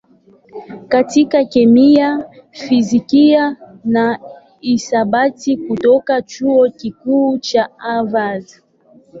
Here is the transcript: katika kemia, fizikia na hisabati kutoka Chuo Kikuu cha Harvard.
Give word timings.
katika 0.87 1.45
kemia, 1.45 2.25
fizikia 2.51 3.57
na 3.85 4.19
hisabati 4.59 5.57
kutoka 5.57 6.21
Chuo 6.21 6.69
Kikuu 6.69 7.37
cha 7.37 7.69
Harvard. 7.77 8.45